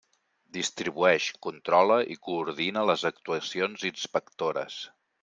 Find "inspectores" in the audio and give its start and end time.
3.91-4.81